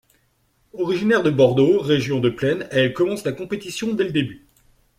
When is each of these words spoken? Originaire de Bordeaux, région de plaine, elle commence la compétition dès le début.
Originaire 0.73 1.21
de 1.21 1.29
Bordeaux, 1.29 1.79
région 1.79 2.19
de 2.19 2.31
plaine, 2.31 2.67
elle 2.71 2.91
commence 2.91 3.23
la 3.23 3.33
compétition 3.33 3.93
dès 3.93 4.05
le 4.05 4.11
début. 4.11 4.47